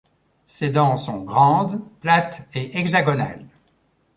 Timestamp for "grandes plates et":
1.21-2.79